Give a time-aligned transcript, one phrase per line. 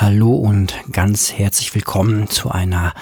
[0.00, 2.94] Hallo und ganz herzlich willkommen zu einer,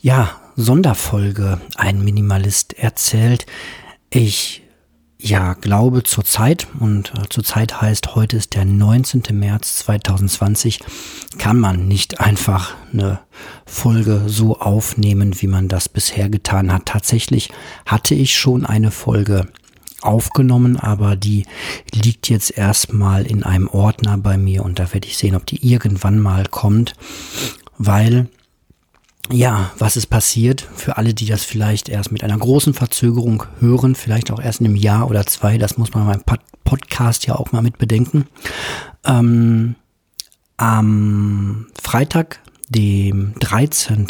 [0.00, 1.60] ja, Sonderfolge.
[1.76, 3.44] Ein Minimalist erzählt.
[4.08, 4.62] Ich,
[5.18, 9.24] ja, glaube zur Zeit und äh, zur Zeit heißt, heute ist der 19.
[9.32, 10.80] März 2020,
[11.36, 13.20] kann man nicht einfach eine
[13.66, 16.86] Folge so aufnehmen, wie man das bisher getan hat.
[16.86, 17.50] Tatsächlich
[17.84, 19.48] hatte ich schon eine Folge
[20.02, 21.44] aufgenommen, aber die
[21.92, 25.66] liegt jetzt erstmal in einem Ordner bei mir und da werde ich sehen, ob die
[25.66, 26.94] irgendwann mal kommt,
[27.78, 28.28] weil
[29.30, 33.94] ja, was ist passiert für alle, die das vielleicht erst mit einer großen Verzögerung hören,
[33.94, 37.52] vielleicht auch erst in einem Jahr oder zwei, das muss man beim Podcast ja auch
[37.52, 38.26] mal mit bedenken.
[39.04, 39.74] Ähm,
[40.56, 44.06] am Freitag, dem 13.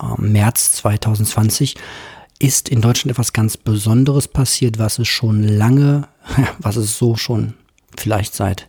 [0.00, 1.76] Ähm, März 2020,
[2.38, 6.08] ist in Deutschland etwas ganz Besonderes passiert, was es schon lange,
[6.58, 7.54] was es so schon
[7.96, 8.68] vielleicht seit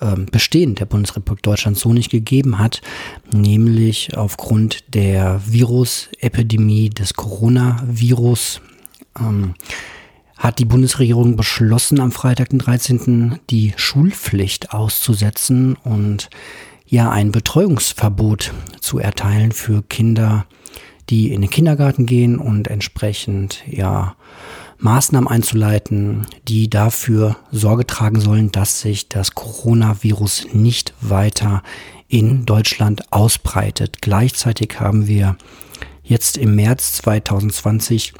[0.00, 2.80] ähm, Bestehen der Bundesrepublik Deutschland so nicht gegeben hat,
[3.32, 8.60] nämlich aufgrund der Virusepidemie des Coronavirus.
[9.18, 9.54] Ähm,
[10.36, 13.40] hat die Bundesregierung beschlossen, am Freitag, den 13.
[13.50, 16.30] die Schulpflicht auszusetzen und
[16.86, 20.46] ja ein Betreuungsverbot zu erteilen für Kinder
[21.10, 24.16] die in den Kindergarten gehen und entsprechend ja
[24.78, 31.62] Maßnahmen einzuleiten, die dafür Sorge tragen sollen, dass sich das Coronavirus nicht weiter
[32.06, 34.00] in Deutschland ausbreitet.
[34.00, 35.36] Gleichzeitig haben wir
[36.02, 38.14] jetzt im März 2020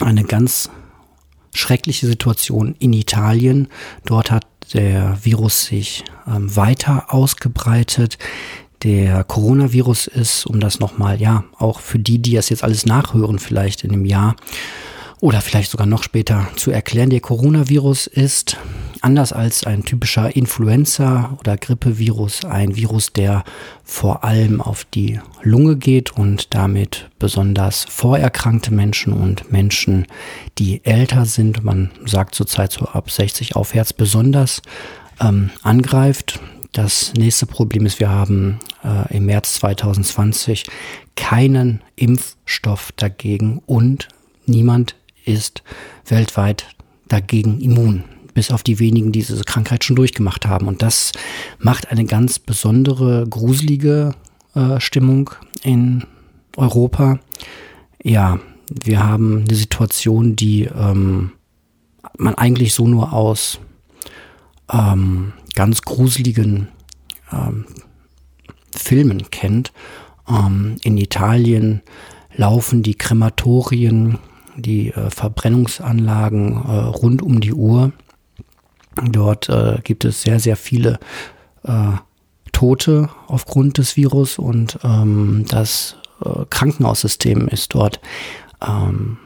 [0.00, 0.70] eine ganz
[1.54, 3.68] schreckliche Situation in Italien.
[4.04, 8.18] Dort hat der Virus sich ähm, weiter ausgebreitet
[8.82, 13.38] der Coronavirus ist, um das nochmal, ja, auch für die, die das jetzt alles nachhören,
[13.38, 14.36] vielleicht in einem Jahr
[15.20, 17.10] oder vielleicht sogar noch später zu erklären.
[17.10, 18.58] Der Coronavirus ist
[19.00, 23.44] anders als ein typischer Influenza- oder Grippevirus ein Virus, der
[23.84, 30.06] vor allem auf die Lunge geht und damit besonders vorerkrankte Menschen und Menschen,
[30.58, 34.60] die älter sind, man sagt zurzeit so ab 60 aufwärts, besonders
[35.20, 36.40] ähm, angreift.
[36.72, 40.64] Das nächste Problem ist, wir haben äh, im März 2020
[41.16, 44.08] keinen Impfstoff dagegen und
[44.46, 45.62] niemand ist
[46.06, 46.66] weltweit
[47.08, 48.04] dagegen immun,
[48.34, 50.68] bis auf die wenigen, die diese Krankheit schon durchgemacht haben.
[50.68, 51.12] Und das
[51.58, 54.14] macht eine ganz besondere, gruselige
[54.54, 55.30] äh, Stimmung
[55.62, 56.04] in
[56.56, 57.18] Europa.
[58.02, 61.32] Ja, wir haben eine Situation, die ähm,
[62.18, 63.58] man eigentlich so nur aus
[64.72, 66.68] ähm, ganz gruseligen
[67.32, 67.66] ähm,
[68.76, 69.72] Filmen kennt.
[70.28, 71.82] Ähm, in Italien
[72.34, 74.18] laufen die Krematorien,
[74.56, 77.92] die äh, Verbrennungsanlagen äh, rund um die Uhr.
[79.10, 80.98] Dort äh, gibt es sehr, sehr viele
[81.64, 81.92] äh,
[82.52, 88.00] Tote aufgrund des Virus und ähm, das äh, Krankenhaussystem ist dort
[88.66, 89.18] ähm,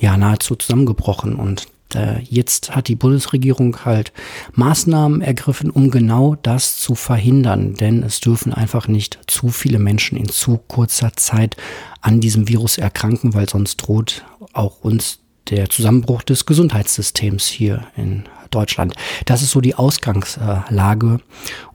[0.00, 4.12] ja nahezu zusammengebrochen und äh, jetzt hat die Bundesregierung halt
[4.52, 7.74] Maßnahmen ergriffen, um genau das zu verhindern.
[7.74, 11.56] Denn es dürfen einfach nicht zu viele Menschen in zu kurzer Zeit
[12.00, 18.24] an diesem Virus erkranken, weil sonst droht auch uns der Zusammenbruch des Gesundheitssystems hier in
[18.50, 18.94] Deutschland.
[19.26, 21.20] Das ist so die Ausgangslage.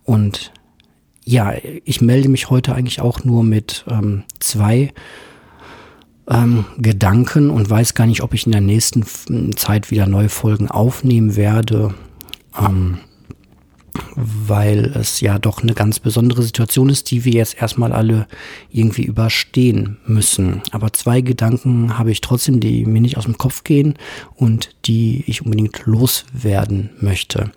[0.03, 0.51] Und
[1.23, 1.53] ja,
[1.83, 4.93] ich melde mich heute eigentlich auch nur mit ähm, zwei
[6.29, 9.05] ähm, Gedanken und weiß gar nicht, ob ich in der nächsten
[9.55, 11.93] Zeit wieder neue Folgen aufnehmen werde,
[12.59, 12.99] ähm,
[14.15, 18.27] weil es ja doch eine ganz besondere Situation ist, die wir jetzt erstmal alle
[18.69, 20.61] irgendwie überstehen müssen.
[20.71, 23.95] Aber zwei Gedanken habe ich trotzdem, die mir nicht aus dem Kopf gehen
[24.35, 27.51] und die ich unbedingt loswerden möchte.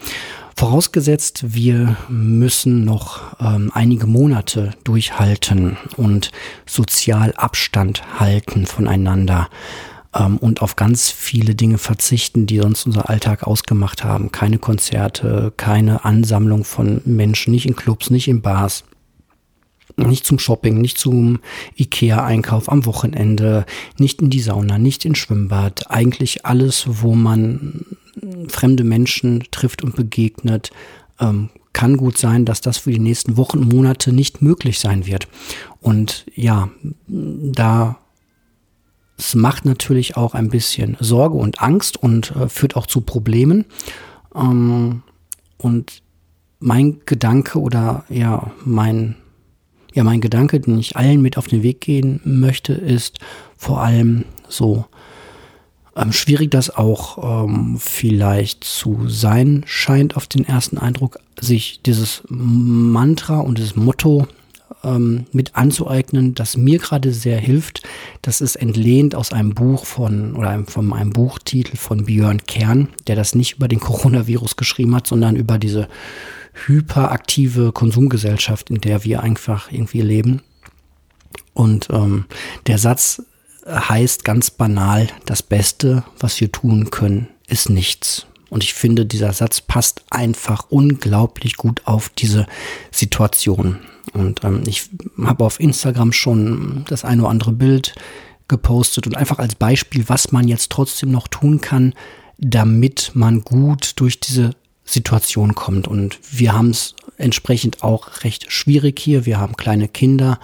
[0.59, 6.33] Vorausgesetzt, wir müssen noch ähm, einige Monate durchhalten und
[6.67, 9.51] sozial Abstand halten voneinander
[10.13, 14.33] ähm, und auf ganz viele Dinge verzichten, die sonst unser Alltag ausgemacht haben.
[14.33, 18.83] Keine Konzerte, keine Ansammlung von Menschen, nicht in Clubs, nicht in Bars
[19.97, 21.41] nicht zum Shopping, nicht zum
[21.77, 23.65] Ikea-Einkauf am Wochenende,
[23.99, 25.91] nicht in die Sauna, nicht ins Schwimmbad.
[25.91, 27.85] Eigentlich alles, wo man
[28.49, 30.71] fremde Menschen trifft und begegnet,
[31.21, 35.29] ähm, kann gut sein, dass das für die nächsten Wochen Monate nicht möglich sein wird.
[35.81, 36.71] Und ja,
[37.07, 37.99] da
[39.19, 43.65] es macht natürlich auch ein bisschen Sorge und Angst und äh, führt auch zu Problemen.
[44.35, 45.03] Ähm,
[45.57, 46.03] und
[46.61, 49.17] mein Gedanke oder ja, mein,
[49.93, 53.19] ja, mein Gedanke, den ich allen mit auf den Weg gehen möchte, ist
[53.57, 54.87] vor allem so,
[55.99, 62.23] ähm, schwierig das auch ähm, vielleicht zu sein scheint auf den ersten Eindruck, sich dieses
[62.29, 64.27] Mantra und dieses Motto
[64.85, 67.83] ähm, mit anzueignen, das mir gerade sehr hilft.
[68.23, 72.89] Das ist entlehnt aus einem Buch von oder einem, von einem Buchtitel von Björn Kern,
[73.07, 75.89] der das nicht über den Coronavirus geschrieben hat, sondern über diese
[76.67, 80.43] hyperaktive Konsumgesellschaft, in der wir einfach irgendwie leben.
[81.55, 82.27] Und ähm,
[82.67, 83.23] der Satz
[83.69, 88.27] heißt ganz banal, das Beste, was wir tun können, ist nichts.
[88.51, 92.47] Und ich finde, dieser Satz passt einfach unglaublich gut auf diese
[92.91, 93.79] Situation.
[94.15, 94.89] Und ähm, ich
[95.23, 97.95] habe auf Instagram schon das eine oder andere Bild
[98.49, 101.95] gepostet und einfach als Beispiel, was man jetzt trotzdem noch tun kann,
[102.39, 104.53] damit man gut durch diese
[104.85, 105.87] Situation kommt.
[105.87, 109.27] Und wir haben es entsprechend auch recht schwierig hier.
[109.27, 110.41] Wir haben kleine Kinder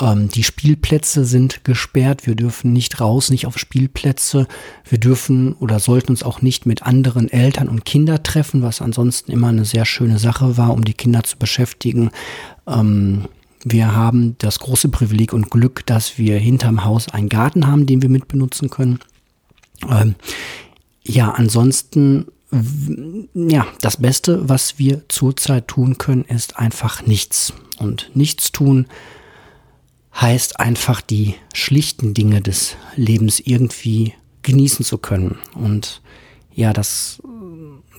[0.00, 2.26] ähm, die Spielplätze sind gesperrt.
[2.26, 4.48] Wir dürfen nicht raus, nicht auf Spielplätze.
[4.88, 9.30] Wir dürfen oder sollten uns auch nicht mit anderen Eltern und Kindern treffen, was ansonsten
[9.30, 12.10] immer eine sehr schöne Sache war, um die Kinder zu beschäftigen.
[12.66, 13.28] Ähm,
[13.64, 18.02] wir haben das große Privileg und Glück, dass wir hinterm Haus einen Garten haben, den
[18.02, 18.98] wir mitbenutzen können.
[19.88, 20.16] Ähm,
[21.02, 22.26] ja, ansonsten,
[23.32, 27.52] ja, das Beste, was wir zurzeit tun können, ist einfach nichts.
[27.78, 28.86] Und nichts tun
[30.20, 35.38] heißt einfach die schlichten Dinge des Lebens irgendwie genießen zu können.
[35.54, 36.02] Und
[36.54, 37.20] ja, das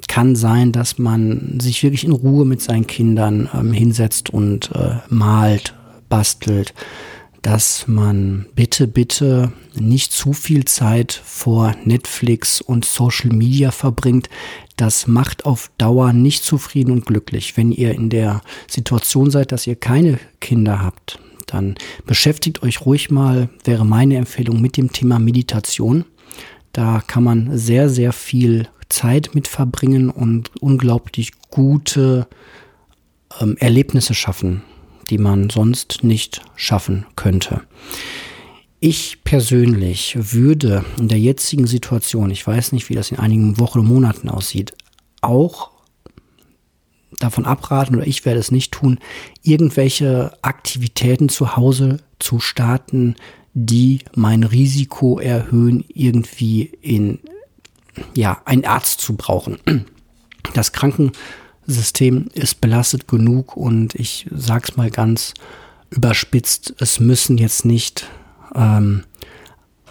[0.07, 4.97] kann sein, dass man sich wirklich in Ruhe mit seinen Kindern ähm, hinsetzt und äh,
[5.09, 5.73] malt,
[6.09, 6.73] bastelt,
[7.41, 14.29] dass man bitte, bitte nicht zu viel Zeit vor Netflix und Social Media verbringt.
[14.77, 17.55] Das macht auf Dauer nicht zufrieden und glücklich.
[17.55, 21.75] Wenn ihr in der Situation seid, dass ihr keine Kinder habt, dann
[22.05, 26.05] beschäftigt euch ruhig mal, wäre meine Empfehlung, mit dem Thema Meditation.
[26.73, 32.27] Da kann man sehr, sehr viel Zeit mit verbringen und unglaublich gute
[33.39, 34.61] ähm, Erlebnisse schaffen,
[35.09, 37.61] die man sonst nicht schaffen könnte.
[38.79, 43.79] Ich persönlich würde in der jetzigen Situation, ich weiß nicht, wie das in einigen Wochen
[43.79, 44.73] und Monaten aussieht,
[45.21, 45.71] auch
[47.19, 48.99] davon abraten oder ich werde es nicht tun,
[49.43, 53.15] irgendwelche Aktivitäten zu Hause zu starten,
[53.53, 57.19] die mein Risiko erhöhen, irgendwie in
[58.13, 59.59] ja, einen Arzt zu brauchen.
[60.53, 65.33] Das Krankensystem ist belastet genug und ich sag's mal ganz
[65.89, 68.07] überspitzt, es müssen jetzt nicht
[68.53, 69.03] ähm,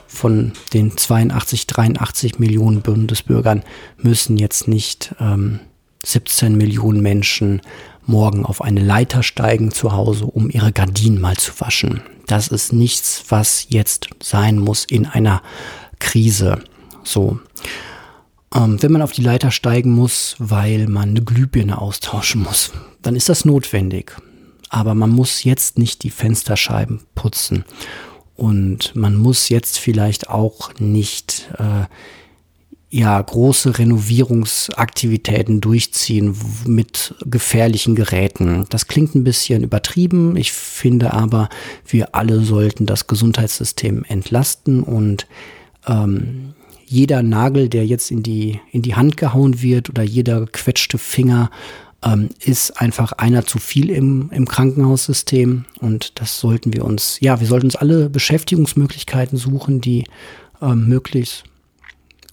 [0.06, 3.64] von den 82, 83 Millionen Bundesbürgern
[3.98, 5.60] müssen jetzt nicht ähm,
[6.04, 7.60] 17 Millionen Menschen
[8.06, 12.02] morgen auf eine Leiter steigen zu Hause, um ihre Gardinen mal zu waschen.
[12.26, 15.42] Das ist nichts, was jetzt sein muss in einer
[15.98, 16.62] Krise.
[17.02, 17.38] So.
[18.54, 22.72] Ähm, wenn man auf die Leiter steigen muss, weil man eine Glühbirne austauschen muss,
[23.02, 24.12] dann ist das notwendig.
[24.68, 27.64] Aber man muss jetzt nicht die Fensterscheiben putzen.
[28.36, 31.86] Und man muss jetzt vielleicht auch nicht äh,
[32.94, 38.66] ja, große Renovierungsaktivitäten durchziehen mit gefährlichen Geräten.
[38.70, 40.36] Das klingt ein bisschen übertrieben.
[40.36, 41.48] Ich finde aber,
[41.88, 45.26] wir alle sollten das Gesundheitssystem entlasten und
[45.88, 46.54] ähm,
[46.86, 51.50] jeder Nagel, der jetzt in die, in die Hand gehauen wird oder jeder gequetschte Finger,
[52.04, 55.64] ähm, ist einfach einer zu viel im, im Krankenhaussystem.
[55.80, 60.04] Und das sollten wir uns, ja, wir sollten uns alle Beschäftigungsmöglichkeiten suchen, die
[60.62, 61.42] ähm, möglichst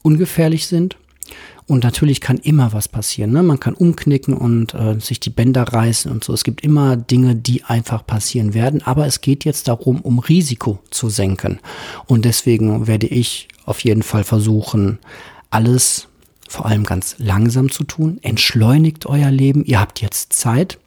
[0.03, 0.97] ungefährlich sind.
[1.67, 3.31] Und natürlich kann immer was passieren.
[3.31, 3.43] Ne?
[3.43, 6.33] Man kann umknicken und äh, sich die Bänder reißen und so.
[6.33, 8.81] Es gibt immer Dinge, die einfach passieren werden.
[8.81, 11.59] Aber es geht jetzt darum, um Risiko zu senken.
[12.07, 14.99] Und deswegen werde ich auf jeden Fall versuchen,
[15.49, 16.07] alles
[16.49, 18.19] vor allem ganz langsam zu tun.
[18.21, 19.63] Entschleunigt euer Leben.
[19.63, 20.77] Ihr habt jetzt Zeit.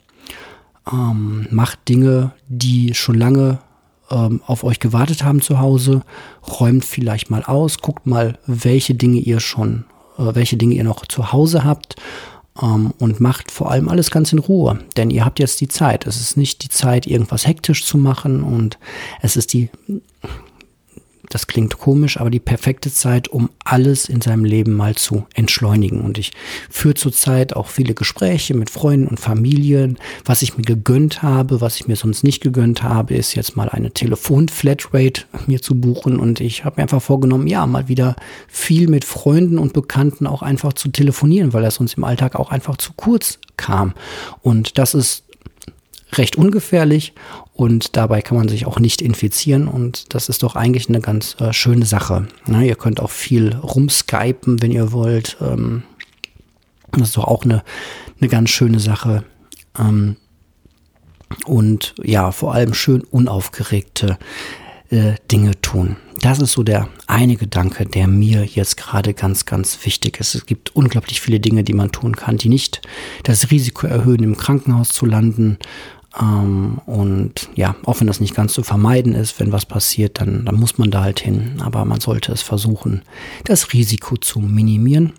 [0.93, 3.59] Ähm, macht Dinge, die schon lange
[4.15, 6.03] ähm, auf euch gewartet haben zu Hause,
[6.61, 9.85] räumt vielleicht mal aus, guckt mal, welche Dinge ihr schon,
[10.19, 11.97] äh, welche Dinge ihr noch zu Hause habt
[12.63, 16.07] ähm, und macht vor allem alles ganz in Ruhe, denn ihr habt jetzt die Zeit.
[16.07, 18.79] Es ist nicht die Zeit, irgendwas hektisch zu machen und
[19.21, 19.69] es ist die
[21.31, 26.01] das klingt komisch, aber die perfekte Zeit, um alles in seinem Leben mal zu entschleunigen.
[26.01, 26.33] Und ich
[26.71, 29.99] führe zurzeit auch viele Gespräche mit Freunden und Familien.
[30.25, 33.69] Was ich mir gegönnt habe, was ich mir sonst nicht gegönnt habe, ist jetzt mal
[33.69, 36.19] eine Telefon-Flatrate mir zu buchen.
[36.19, 38.17] Und ich habe mir einfach vorgenommen, ja, mal wieder
[38.49, 42.51] viel mit Freunden und Bekannten auch einfach zu telefonieren, weil das uns im Alltag auch
[42.51, 43.95] einfach zu kurz kam.
[44.43, 45.24] Und das ist
[46.19, 47.13] recht ungefährlich
[47.53, 51.37] und dabei kann man sich auch nicht infizieren und das ist doch eigentlich eine ganz
[51.41, 52.27] äh, schöne Sache.
[52.47, 55.37] Na, ihr könnt auch viel rumskypen, wenn ihr wollt.
[55.41, 55.83] Ähm,
[56.93, 57.63] das ist doch auch eine,
[58.21, 59.25] eine ganz schöne Sache.
[59.79, 60.17] Ähm,
[61.47, 64.19] und ja, vor allem schön unaufgeregte
[64.91, 65.97] äh, Dinge tun.
[66.21, 70.35] Das ist so der eine Gedanke, der mir jetzt gerade ganz, ganz wichtig ist.
[70.35, 72.81] Es gibt unglaublich viele Dinge, die man tun kann, die nicht
[73.25, 75.59] das Risiko erhöhen, im Krankenhaus zu landen.
[76.21, 80.45] Ähm, und ja, auch wenn das nicht ganz zu vermeiden ist, wenn was passiert, dann,
[80.45, 81.61] dann muss man da halt hin.
[81.61, 83.03] Aber man sollte es versuchen,
[83.45, 85.13] das Risiko zu minimieren.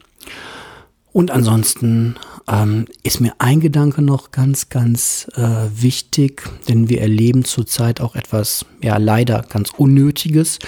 [1.12, 2.16] Und ansonsten
[2.48, 5.42] ähm, ist mir ein Gedanke noch ganz, ganz äh,
[5.74, 10.60] wichtig, denn wir erleben zurzeit auch etwas, ja leider ganz Unnötiges.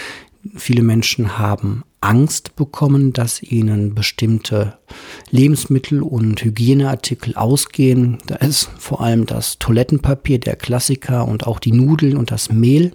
[0.56, 4.78] Viele Menschen haben Angst bekommen, dass ihnen bestimmte
[5.32, 8.20] Lebensmittel und Hygieneartikel ausgehen.
[8.28, 12.94] Da ist vor allem das Toilettenpapier, der Klassiker und auch die Nudeln und das Mehl.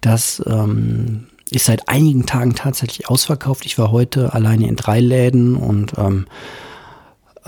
[0.00, 3.66] Das ähm, ist seit einigen Tagen tatsächlich ausverkauft.
[3.66, 6.26] Ich war heute alleine in drei Läden und ähm,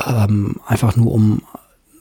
[0.04, 1.42] ähm, einfach nur um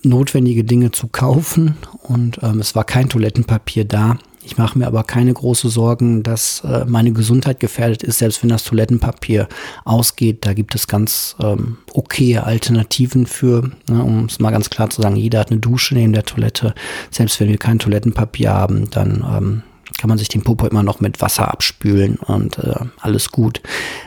[0.03, 4.17] notwendige Dinge zu kaufen und ähm, es war kein Toilettenpapier da.
[4.43, 8.49] Ich mache mir aber keine große Sorgen, dass äh, meine Gesundheit gefährdet ist, selbst wenn
[8.49, 9.47] das Toilettenpapier
[9.85, 10.45] ausgeht.
[10.45, 15.01] Da gibt es ganz ähm, okaye Alternativen für, ne, um es mal ganz klar zu
[15.01, 16.73] sagen, jeder hat eine Dusche neben der Toilette.
[17.11, 19.63] Selbst wenn wir kein Toilettenpapier haben, dann ähm,
[20.01, 23.61] kann man sich den Popo immer noch mit Wasser abspülen und äh, alles gut.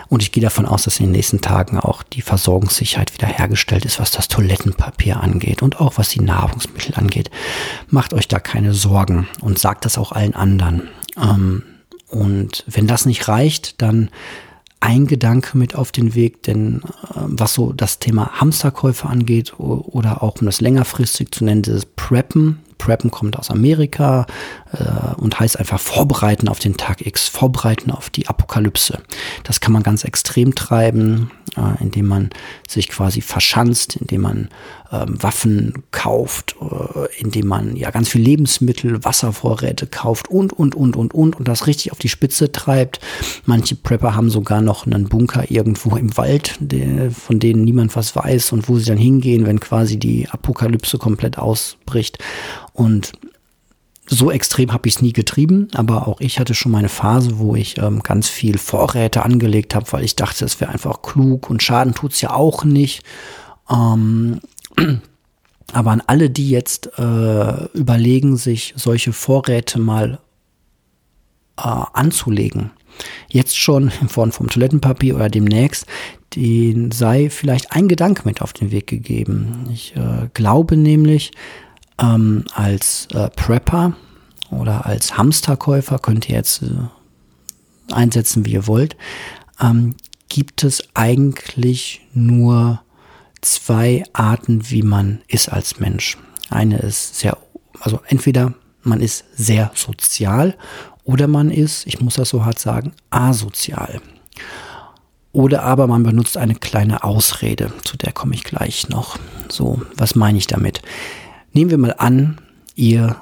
[0.08, 4.00] Und ich gehe davon aus, dass in den nächsten Tagen auch die Versorgungssicherheit wiederhergestellt ist,
[4.00, 7.30] was das Toilettenpapier angeht und auch was die Nahrungsmittel angeht.
[7.90, 10.88] Macht euch da keine Sorgen und sagt das auch allen anderen.
[11.16, 11.62] Ähm,
[12.08, 14.10] und wenn das nicht reicht, dann
[14.80, 20.24] ein Gedanke mit auf den Weg, denn äh, was so das Thema Hamsterkäufe angeht oder
[20.24, 24.26] auch um das längerfristig zu nennen, dieses Preppen, Preppen kommt aus Amerika
[24.78, 29.00] äh, und heißt einfach vorbereiten auf den Tag X, vorbereiten auf die Apokalypse.
[29.42, 32.30] Das kann man ganz extrem treiben, äh, indem man
[32.68, 34.48] sich quasi verschanzt, indem man
[34.92, 40.96] ähm, Waffen kauft, äh, indem man ja ganz viel Lebensmittel, Wasservorräte kauft und, und, und,
[40.96, 43.00] und, und und das richtig auf die Spitze treibt.
[43.44, 48.14] Manche Prepper haben sogar noch einen Bunker irgendwo im Wald, der, von denen niemand was
[48.14, 52.18] weiß und wo sie dann hingehen, wenn quasi die Apokalypse komplett ausbricht.
[52.72, 53.12] Und
[54.06, 57.54] so extrem habe ich es nie getrieben, aber auch ich hatte schon meine Phase, wo
[57.54, 61.62] ich ähm, ganz viel Vorräte angelegt habe, weil ich dachte, es wäre einfach klug und
[61.62, 63.02] Schaden tut es ja auch nicht.
[63.70, 64.40] Ähm,
[65.73, 70.18] aber an alle, die jetzt äh, überlegen, sich solche Vorräte mal
[71.56, 72.73] äh, anzulegen,
[73.28, 75.87] jetzt schon in Form vom Toilettenpapier oder demnächst,
[76.37, 79.68] den sei vielleicht ein Gedanke mit auf den Weg gegeben.
[79.73, 81.32] Ich äh, glaube nämlich,
[81.98, 83.94] ähm, als äh, Prepper
[84.50, 88.96] oder als Hamsterkäufer könnt ihr jetzt äh, einsetzen, wie ihr wollt,
[89.60, 89.94] ähm,
[90.28, 92.80] gibt es eigentlich nur
[93.40, 96.18] zwei Arten, wie man ist als Mensch.
[96.50, 97.36] Eine ist sehr,
[97.80, 100.56] also entweder man ist sehr sozial
[101.04, 104.00] oder man ist, ich muss das so hart sagen, asozial.
[105.32, 109.18] Oder aber man benutzt eine kleine Ausrede, zu der komme ich gleich noch.
[109.48, 110.80] So, was meine ich damit?
[111.56, 112.40] Nehmen wir mal an,
[112.75, 113.14] ihr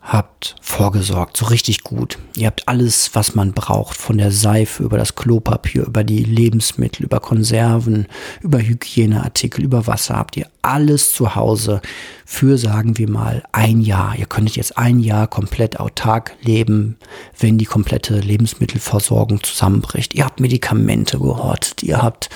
[0.00, 2.18] habt vorgesorgt, so richtig gut.
[2.34, 7.04] Ihr habt alles, was man braucht, von der Seife über das Klopapier, über die Lebensmittel,
[7.04, 8.06] über Konserven,
[8.40, 10.16] über Hygieneartikel, über Wasser.
[10.16, 11.82] Habt ihr alles zu Hause
[12.24, 14.16] für, sagen wir mal, ein Jahr.
[14.16, 16.96] Ihr könntet jetzt ein Jahr komplett autark leben,
[17.38, 20.14] wenn die komplette Lebensmittelversorgung zusammenbricht.
[20.14, 22.30] Ihr habt Medikamente gehortet, ihr habt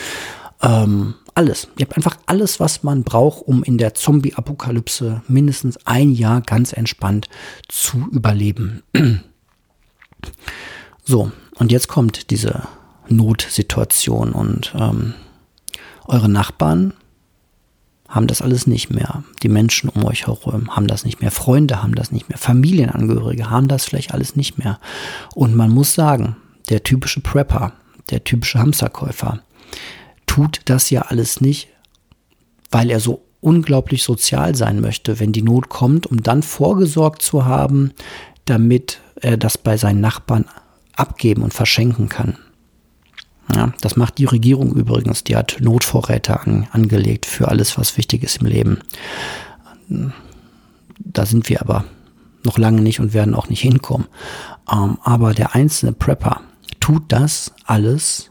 [0.62, 1.68] ähm, alles.
[1.78, 6.72] Ihr habt einfach alles, was man braucht, um in der Zombie-Apokalypse mindestens ein Jahr ganz
[6.72, 7.28] entspannt
[7.68, 8.82] zu überleben.
[11.04, 12.64] so, und jetzt kommt diese
[13.08, 15.14] Notsituation und ähm,
[16.06, 16.92] eure Nachbarn
[18.08, 19.22] haben das alles nicht mehr.
[19.44, 21.30] Die Menschen um euch herum haben das nicht mehr.
[21.30, 22.38] Freunde haben das nicht mehr.
[22.38, 24.80] Familienangehörige haben das vielleicht alles nicht mehr.
[25.36, 26.34] Und man muss sagen,
[26.68, 27.74] der typische Prepper,
[28.10, 29.40] der typische Hamsterkäufer,
[30.38, 31.66] tut das ja alles nicht,
[32.70, 37.44] weil er so unglaublich sozial sein möchte, wenn die Not kommt, um dann vorgesorgt zu
[37.44, 37.90] haben,
[38.44, 40.44] damit er das bei seinen Nachbarn
[40.94, 42.38] abgeben und verschenken kann.
[43.52, 45.24] Ja, das macht die Regierung übrigens.
[45.24, 48.78] Die hat Notvorräte an, angelegt für alles, was wichtig ist im Leben.
[50.98, 51.84] Da sind wir aber
[52.44, 54.06] noch lange nicht und werden auch nicht hinkommen.
[54.70, 56.42] Ähm, aber der einzelne Prepper
[56.78, 58.30] tut das alles,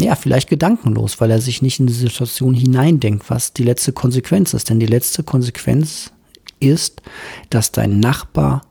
[0.00, 4.54] ja, vielleicht gedankenlos, weil er sich nicht in die Situation hineindenkt, was die letzte Konsequenz
[4.54, 4.70] ist.
[4.70, 6.12] Denn die letzte Konsequenz
[6.60, 7.02] ist,
[7.50, 8.62] dass dein Nachbar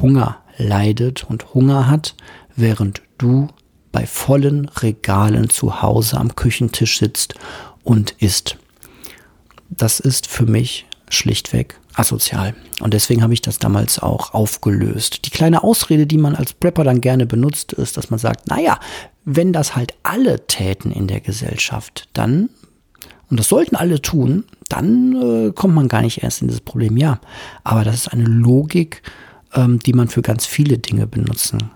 [0.00, 2.14] Hunger leidet und Hunger hat,
[2.54, 3.48] während du
[3.90, 7.34] bei vollen Regalen zu Hause am Küchentisch sitzt
[7.82, 8.58] und isst.
[9.70, 12.54] Das ist für mich schlichtweg asozial.
[12.80, 15.24] Und deswegen habe ich das damals auch aufgelöst.
[15.24, 18.78] Die kleine Ausrede, die man als Prepper dann gerne benutzt, ist, dass man sagt, naja,
[19.26, 22.48] wenn das halt alle täten in der Gesellschaft, dann,
[23.28, 26.96] und das sollten alle tun, dann äh, kommt man gar nicht erst in dieses Problem.
[26.96, 27.20] Ja,
[27.64, 29.02] aber das ist eine Logik,
[29.52, 31.70] ähm, die man für ganz viele Dinge benutzen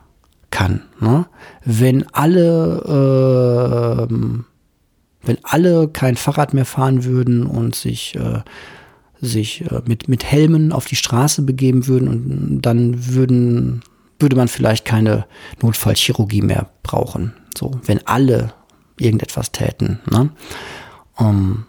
[0.51, 0.83] kann.
[1.01, 1.27] Ne?
[1.65, 4.15] Wenn alle, äh,
[5.23, 8.41] wenn alle kein Fahrrad mehr fahren würden und sich äh,
[9.21, 13.83] sich äh, mit, mit Helmen auf die Straße begeben würden und dann würden,
[14.21, 15.27] würde man vielleicht keine
[15.63, 17.35] Notfallchirurgie mehr brauchen.
[17.57, 18.53] So, wenn alle
[18.99, 20.01] irgendetwas täten.
[20.11, 20.31] Ne?
[21.17, 21.65] Um, ähm,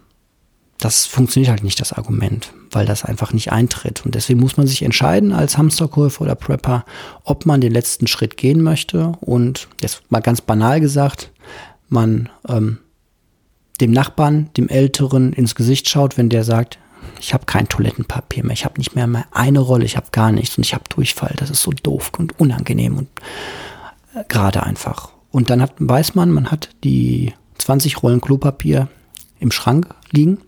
[0.81, 4.03] das funktioniert halt nicht, das Argument, weil das einfach nicht eintritt.
[4.03, 6.85] Und deswegen muss man sich entscheiden als Hamsterkäufer oder Prepper,
[7.23, 9.11] ob man den letzten Schritt gehen möchte.
[9.21, 11.31] Und jetzt mal ganz banal gesagt,
[11.87, 12.79] man ähm,
[13.79, 16.79] dem Nachbarn, dem Älteren ins Gesicht schaut, wenn der sagt,
[17.19, 20.31] ich habe kein Toilettenpapier mehr, ich habe nicht mehr, mehr eine Rolle, ich habe gar
[20.31, 21.33] nichts und ich habe Durchfall.
[21.37, 23.07] Das ist so doof und unangenehm und
[24.15, 25.11] äh, gerade einfach.
[25.31, 28.87] Und dann hat, weiß man, man hat die 20 Rollen Klopapier
[29.39, 30.39] im Schrank liegen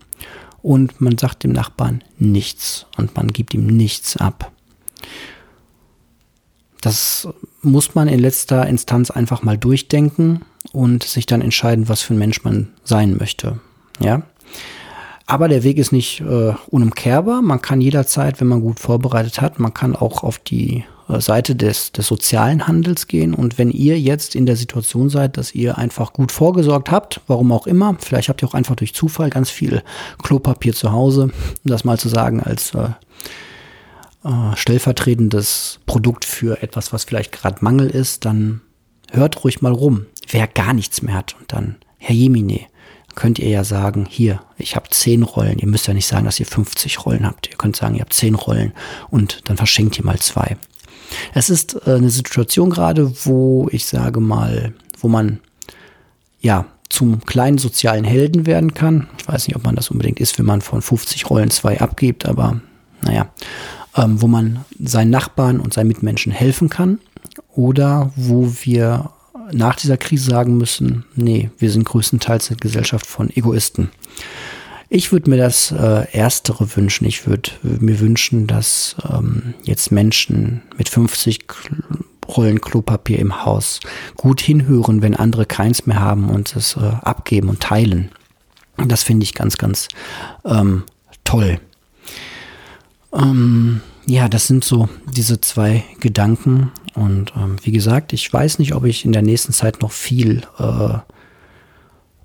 [0.62, 4.50] und man sagt dem Nachbarn nichts und man gibt ihm nichts ab.
[6.80, 7.28] Das
[7.62, 10.42] muss man in letzter Instanz einfach mal durchdenken
[10.72, 13.60] und sich dann entscheiden, was für ein Mensch man sein möchte.
[14.00, 14.22] Ja.
[15.26, 17.40] Aber der Weg ist nicht äh, unumkehrbar.
[17.40, 21.56] Man kann jederzeit, wenn man gut vorbereitet hat, man kann auch auf die äh, Seite
[21.56, 23.32] des, des sozialen Handels gehen.
[23.32, 27.52] Und wenn ihr jetzt in der Situation seid, dass ihr einfach gut vorgesorgt habt, warum
[27.52, 29.82] auch immer, vielleicht habt ihr auch einfach durch Zufall ganz viel
[30.22, 31.32] Klopapier zu Hause, um
[31.64, 32.90] das mal zu sagen, als äh,
[34.24, 38.60] äh, stellvertretendes Produkt für etwas, was vielleicht gerade Mangel ist, dann
[39.10, 41.34] hört ruhig mal rum, wer gar nichts mehr hat.
[41.40, 42.60] Und dann, Herr Jemine,
[43.14, 45.58] könnt ihr ja sagen, hier, ich habe zehn Rollen.
[45.58, 47.48] Ihr müsst ja nicht sagen, dass ihr 50 Rollen habt.
[47.50, 48.72] Ihr könnt sagen, ihr habt zehn Rollen
[49.10, 50.56] und dann verschenkt ihr mal zwei.
[51.32, 55.40] Es ist äh, eine Situation gerade, wo ich sage mal, wo man
[56.40, 59.08] ja zum kleinen sozialen Helden werden kann.
[59.18, 62.26] Ich weiß nicht, ob man das unbedingt ist, wenn man von 50 Rollen zwei abgibt,
[62.26, 62.60] aber
[63.02, 63.28] naja,
[63.96, 67.00] ähm, wo man seinen Nachbarn und seinen Mitmenschen helfen kann
[67.54, 69.10] oder wo wir
[69.52, 73.90] nach dieser Krise sagen müssen, nee, wir sind größtenteils eine Gesellschaft von Egoisten.
[74.88, 77.06] Ich würde mir das äh, Erstere wünschen.
[77.06, 81.46] Ich würde mir wünschen, dass ähm, jetzt Menschen mit 50
[82.28, 83.80] Rollen Klopapier im Haus
[84.16, 88.10] gut hinhören, wenn andere keins mehr haben und es äh, abgeben und teilen.
[88.76, 89.88] Das finde ich ganz, ganz
[90.44, 90.84] ähm,
[91.24, 91.60] toll.
[93.12, 96.72] Ähm, ja, das sind so diese zwei Gedanken.
[96.94, 100.42] Und ähm, wie gesagt, ich weiß nicht, ob ich in der nächsten Zeit noch viel
[100.58, 100.98] äh,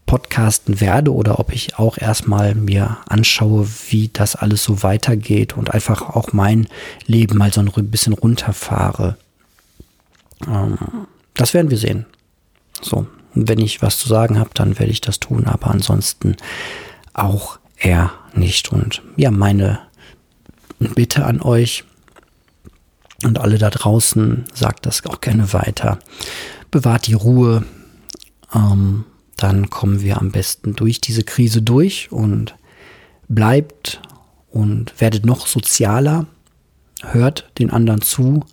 [0.06, 5.72] podcasten werde oder ob ich auch erstmal mir anschaue, wie das alles so weitergeht und
[5.74, 6.68] einfach auch mein
[7.06, 9.18] Leben mal so ein bisschen runterfahre.
[10.48, 10.78] Ähm,
[11.36, 12.06] das werden wir sehen.
[12.82, 16.38] So, wenn ich was zu sagen habe, dann werde ich das tun, aber ansonsten
[17.14, 18.72] auch eher nicht.
[18.72, 19.80] Und ja, meine
[20.80, 21.84] Bitte an euch
[23.24, 26.00] und alle da draußen, sagt das auch gerne weiter.
[26.72, 27.64] Bewahrt die Ruhe.
[28.54, 32.56] Ähm, dann kommen wir am besten durch diese Krise durch und
[33.28, 34.02] bleibt
[34.50, 36.28] und werdet noch sozialer.
[37.02, 38.46] Hört den anderen zu,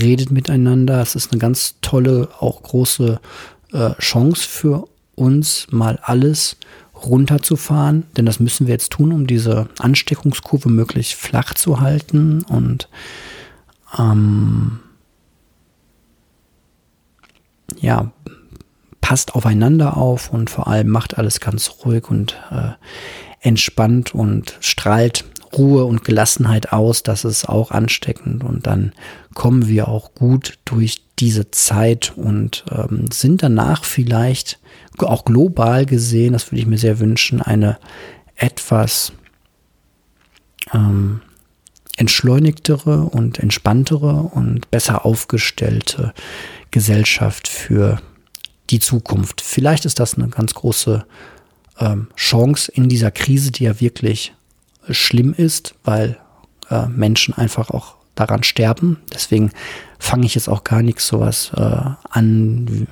[0.00, 1.00] redet miteinander.
[1.00, 3.20] Es ist eine ganz tolle, auch große
[3.72, 6.56] äh, Chance für uns, mal alles
[6.94, 12.88] runterzufahren, denn das müssen wir jetzt tun, um diese Ansteckungskurve möglichst flach zu halten und
[13.98, 14.80] ähm,
[17.80, 18.12] ja,
[19.00, 22.72] passt aufeinander auf und vor allem macht alles ganz ruhig und äh,
[23.40, 27.02] entspannt und strahlt Ruhe und Gelassenheit aus.
[27.02, 28.92] Das ist auch ansteckend und dann
[29.34, 34.58] kommen wir auch gut durch diese Zeit und ähm, sind danach vielleicht
[34.98, 37.78] auch global gesehen, das würde ich mir sehr wünschen, eine
[38.36, 39.12] etwas
[40.72, 41.20] ähm,
[41.96, 46.12] entschleunigtere und entspanntere und besser aufgestellte
[46.70, 48.00] Gesellschaft für
[48.70, 49.40] die Zukunft.
[49.40, 51.06] Vielleicht ist das eine ganz große
[51.78, 54.34] ähm, Chance in dieser Krise, die ja wirklich
[54.90, 56.18] schlimm ist, weil
[56.70, 58.98] äh, Menschen einfach auch daran sterben.
[59.12, 59.50] Deswegen
[60.04, 62.86] fange ich jetzt auch gar nichts sowas äh, an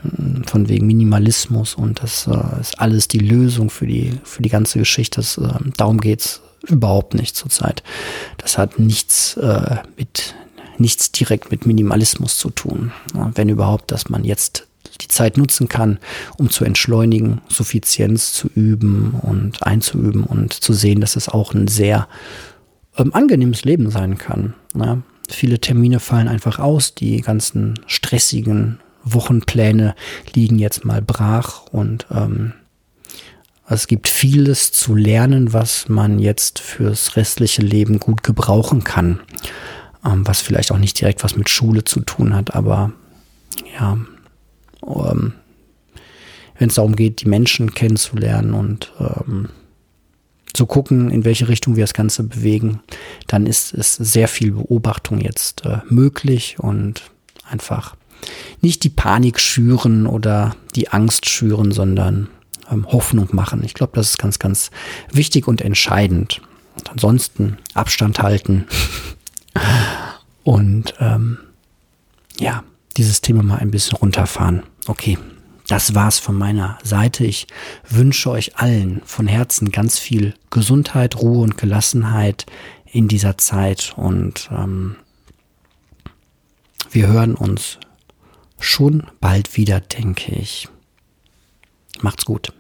[0.47, 4.79] von wegen Minimalismus und das äh, ist alles die Lösung für die für die ganze
[4.79, 5.17] Geschichte.
[5.17, 7.83] Das, äh, darum geht's Überhaupt nicht zurzeit.
[8.39, 10.35] Das hat nichts äh, mit
[10.79, 12.93] nichts direkt mit Minimalismus zu tun.
[13.13, 14.67] Wenn überhaupt, dass man jetzt
[15.01, 15.99] die Zeit nutzen kann,
[16.39, 21.69] um zu entschleunigen, Suffizienz zu üben und einzuüben und zu sehen, dass es auch ein
[21.69, 22.09] sehr
[22.97, 24.55] ähm, angenehmes Leben sein kann.
[24.75, 24.99] Ja.
[25.35, 29.95] Viele Termine fallen einfach aus, die ganzen stressigen Wochenpläne
[30.35, 32.53] liegen jetzt mal brach und ähm,
[33.69, 39.21] es gibt vieles zu lernen, was man jetzt fürs restliche Leben gut gebrauchen kann,
[40.05, 42.93] ähm, was vielleicht auch nicht direkt was mit Schule zu tun hat, aber
[43.79, 43.99] ja,
[44.87, 45.33] ähm,
[46.59, 49.49] wenn es darum geht, die Menschen kennenzulernen und ähm,
[50.55, 52.81] zu gucken, in welche Richtung wir das Ganze bewegen,
[53.27, 57.03] dann ist es sehr viel Beobachtung jetzt äh, möglich und
[57.49, 57.97] einfach
[58.61, 62.29] nicht die Panik schüren oder die Angst schüren, sondern
[62.71, 63.63] ähm, Hoffnung machen.
[63.65, 64.71] Ich glaube, das ist ganz, ganz
[65.11, 66.41] wichtig und entscheidend.
[66.77, 68.67] Und ansonsten Abstand halten
[70.45, 71.39] und ähm,
[72.39, 72.65] ja,
[72.97, 74.63] dieses Thema mal ein bisschen runterfahren.
[74.87, 75.19] Okay,
[75.73, 77.25] das war's von meiner Seite.
[77.25, 77.47] Ich
[77.89, 82.45] wünsche euch allen von Herzen ganz viel Gesundheit, Ruhe und Gelassenheit
[82.85, 84.97] in dieser Zeit und ähm,
[86.91, 87.79] wir hören uns
[88.61, 90.69] schon bald wieder, denke ich.
[92.03, 92.53] Macht's gut.